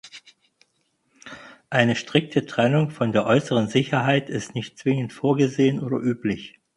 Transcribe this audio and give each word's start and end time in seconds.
Eine 1.69 1.95
strikte 1.95 2.47
Trennung 2.47 2.89
von 2.89 3.11
der 3.11 3.27
äußeren 3.27 3.67
Sicherheit 3.67 4.31
ist 4.31 4.55
nicht 4.55 4.79
zwingend 4.79 5.13
vorgesehen 5.13 5.79
oder 5.79 5.97
üblich. 5.97 6.59